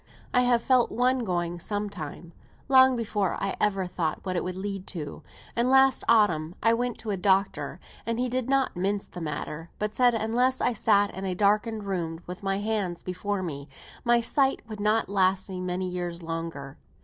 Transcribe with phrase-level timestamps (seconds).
[0.33, 2.33] I have felt one going some time,
[2.67, 5.21] long before I ever thought what it would lead to;
[5.55, 9.69] and last autumn I went to a doctor; and he did not mince the matter,
[9.77, 13.67] but said unless I sat in a darkened room, with my hands before me,
[14.03, 16.79] my sight would not last me many years longer.